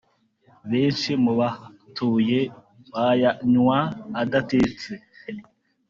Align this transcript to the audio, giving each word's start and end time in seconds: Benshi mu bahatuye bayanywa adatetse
Benshi 0.69 1.11
mu 1.23 1.31
bahatuye 1.39 2.39
bayanywa 2.91 3.79
adatetse 4.21 4.91